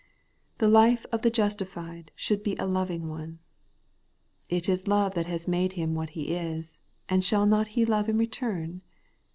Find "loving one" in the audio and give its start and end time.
2.65-3.37